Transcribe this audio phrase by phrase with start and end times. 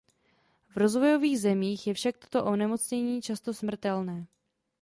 [0.69, 4.27] V rozvojových zemích je však toto onemocnění často smrtelné.